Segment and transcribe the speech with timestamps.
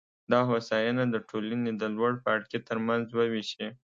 [0.31, 3.67] دا هوساینه د ټولنې د لوړپاړکي ترمنځ ووېشي.